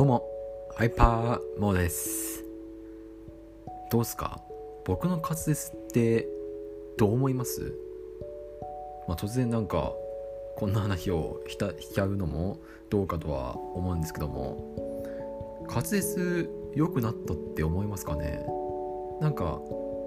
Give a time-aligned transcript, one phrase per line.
[0.00, 0.24] どうも、
[0.76, 2.42] ハイパーモーです。
[3.90, 4.40] どうすか？
[4.86, 6.26] 僕の滑舌って
[6.96, 7.74] どう思います？
[9.06, 9.92] まあ突然なんか
[10.56, 12.56] こんな話をひたしちゃうのも
[12.88, 18.42] どうかとは思うんですけども滑舌良くなったって思いますかね？
[19.20, 19.60] なんか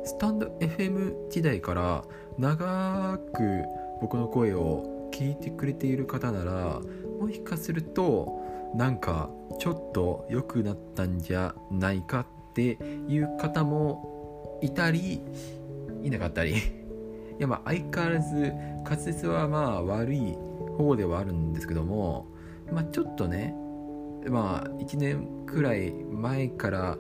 [0.06, 2.04] スタンド FM 時代から
[2.40, 3.64] 長く
[4.02, 6.82] 僕の声を聞いてくれている方なら
[7.20, 8.42] もしかすると
[8.76, 12.78] なんかちょっと良くなったんじゃないかって
[13.08, 15.22] いう方もいたり
[16.02, 16.56] いなかったり。
[17.40, 20.38] いやまあ相変わらず滑舌はまあ悪い
[20.78, 22.28] 方ではあるんですけども
[22.72, 23.56] まあちょっとね
[24.30, 26.98] まあ1年くらい前から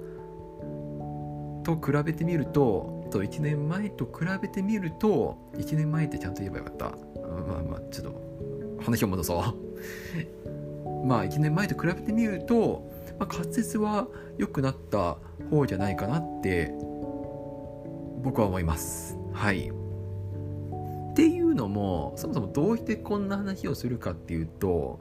[1.64, 6.86] と比べてみるとと1年前と比べてみると1年前ってちゃんと言えばよかった。
[7.46, 8.22] まあまあちょっと
[8.84, 10.63] 話を戻そう。
[11.04, 15.18] まあ1年前と比べてみると、まあ、滑舌は良くなった
[15.50, 16.74] 方じゃないかなって
[18.24, 19.18] 僕は思います。
[19.34, 19.70] はい。
[19.70, 25.00] っていうのもそもそもどうしてこんな話をするかっていうと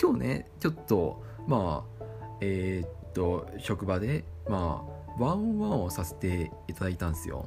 [0.00, 2.04] 今日ねちょっとまあ
[2.40, 4.84] えー、っと職場でま
[5.18, 7.46] あワンオンワンをさせていただいたんですよ。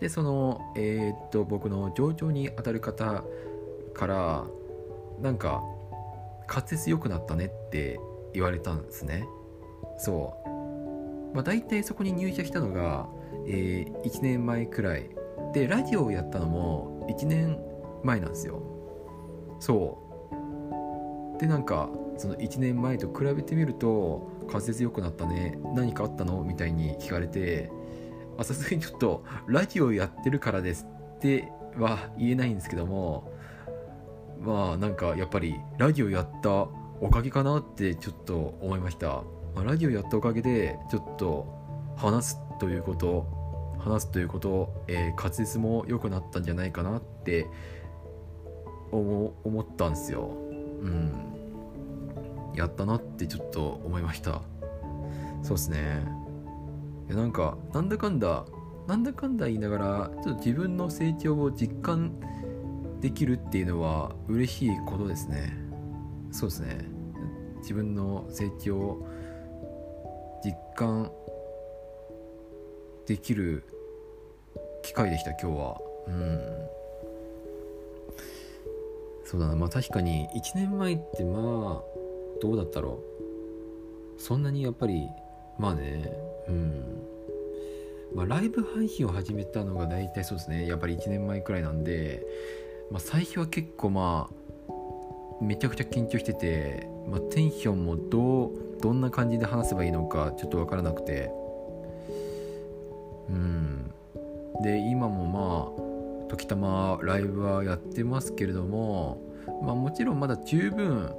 [0.00, 3.24] でそのえー、っと僕の上長に当たる方
[3.94, 4.44] から
[5.20, 5.62] なんか
[6.52, 8.00] 滑舌良くなったねって
[8.34, 9.24] 言われたんですね。
[9.98, 11.34] そう。
[11.34, 13.08] まあ大体そこに入社したのが、
[13.46, 15.10] えー、1年前くらい。
[15.54, 17.58] でラジオをやったのも1年
[18.02, 18.62] 前なんですよ。
[19.60, 19.98] そ
[21.36, 21.38] う。
[21.38, 25.58] でなんかその1年前と比べてみると滑舌良くなったね。
[25.74, 26.42] 何かあったの？
[26.42, 27.70] みたいに聞かれて
[28.42, 33.32] さすがにちょっとラジオやってるからですっては言えないんですけども
[34.40, 36.66] まあなんかやっぱりラジオやった
[37.00, 39.22] おかげかなってちょっと思いました、
[39.54, 41.46] まあ、ラジオやったおかげでちょっと
[41.96, 43.26] 話すということ
[43.78, 47.46] 話すということ、えー、滑舌も良くなったんじゃないかなって
[48.92, 50.30] 思思ったんですよ。
[50.82, 51.30] うん。
[52.54, 54.42] やったなってちょっと思いました。
[55.42, 56.02] そうですね。
[57.08, 58.44] いやなんかなんだかんだ
[58.86, 62.12] なんだかんだ言いながらちょっと自分の成長を実感
[63.00, 65.56] できるっていうのは嬉しいことですね。
[66.30, 66.84] そうですね。
[67.60, 69.08] 自分の成長を
[70.44, 71.10] 実感
[73.06, 73.64] できる
[74.82, 75.80] 機会でした今日は。
[76.06, 76.40] うん。
[79.24, 79.56] そうだな。
[79.56, 81.82] まあ確かに1年前ってまあ
[82.42, 83.02] どうだったろ
[84.18, 84.20] う。
[84.20, 85.08] そんなにやっぱり
[85.58, 86.12] まあね。
[86.48, 87.02] うん。
[88.14, 90.66] まあライブ配信を始めたのが大体そうですね。
[90.66, 92.26] やっぱり1年前くらいなんで
[92.90, 94.40] まあ、最初は結構まあ
[95.40, 98.50] めちゃくちゃ緊張してて、まあ、テンションもどう
[98.82, 101.30] どんな感じで話せばいいのかちょっと分からなくて。
[103.28, 103.90] うん。
[104.62, 105.84] で今もま
[106.26, 109.20] あ時たまライブはやってますけれども
[109.62, 111.14] まあもちろんまだ十分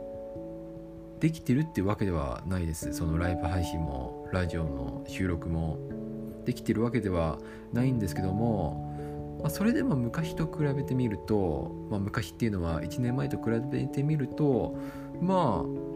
[1.19, 2.93] できてるってわけではないです。
[2.93, 5.77] そのライブ配信もラジオの収録も
[6.45, 7.37] できてるわけでは
[7.73, 8.90] ないんですけども
[9.41, 14.77] まあ、それでも昔と比べてみると、まあ、昔っていうのは1年前と比べてみると
[15.19, 15.91] まあ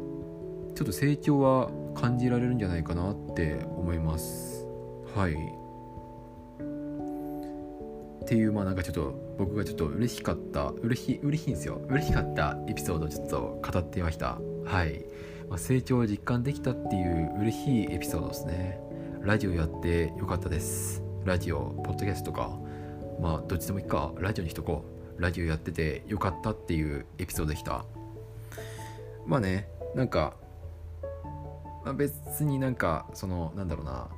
[0.75, 4.67] ちょっと成長は感じられるんじゃないかなって思います。
[5.15, 5.33] はい。
[8.25, 11.79] っていうまあなんかちょっと僕がちょっと嬉しかった嬉しい嬉しいんですよ。
[11.87, 14.39] 嬉しかったエピソードをちょっと語ってみました。
[14.65, 15.05] はい、
[15.47, 18.79] まあ、成長を実感できたっていう嬉しいエピソードですね。
[19.21, 21.03] ラジオやってよかったです。
[21.23, 22.64] ラジオポッドキャストとか。
[23.19, 24.11] まあどっちでもいいか。
[24.17, 24.83] ラジオにしとこ
[25.17, 25.21] う。
[25.21, 27.85] ラジオやっててよかったっていうエピソードでした。
[29.25, 30.33] まあねなんか、
[31.83, 34.09] まあ、別になんかそのなんだろうな。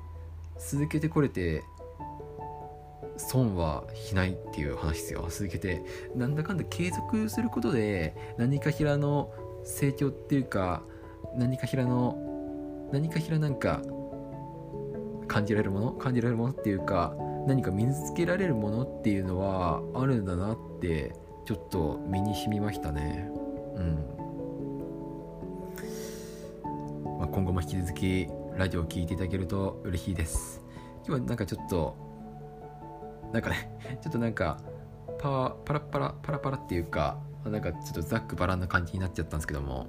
[0.58, 1.62] 続けてこれて
[3.16, 5.28] 損はしないっていう話ですよ。
[5.30, 5.84] 続けて
[6.16, 9.32] なんだかんだ継続することで何かしらの
[9.64, 10.82] 成長っていうか
[11.36, 13.82] 何かしらの何かしらなんか
[15.28, 15.92] 感じられるもの？
[15.92, 17.14] 感じられるものっていうか
[17.48, 21.16] 何か身につけられるものっていうのはあるんだなって
[21.46, 23.32] ちょっと身に染みましたね。
[23.76, 23.96] うん、
[27.20, 28.28] まあ、今後も引き続き
[28.58, 30.62] ラジオを聴いていただけると嬉しいです。
[31.08, 31.96] 今日はなんかちょっと
[33.32, 33.72] なんかね
[34.04, 34.58] ちょっとなんか
[35.18, 39.88] パワパラパラパラパラっていうかなんかちょっとざっくばらんな感じになっちゃったんですけども。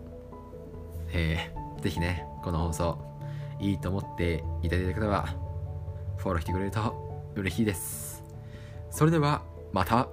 [1.12, 2.98] えー、ぜひねこの放送
[3.58, 5.26] いいと思っていただいた方は
[6.18, 7.07] フォローしてくれると
[7.40, 8.24] 嬉しいです。
[8.90, 9.42] それでは
[9.72, 10.08] また。